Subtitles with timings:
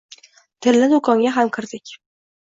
[0.65, 1.93] Tilla doʻkonga ham kirdik.